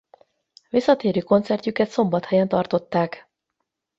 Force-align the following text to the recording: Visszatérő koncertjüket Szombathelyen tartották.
Visszatérő 0.69 1.21
koncertjüket 1.21 1.89
Szombathelyen 1.89 2.47
tartották. 2.47 3.29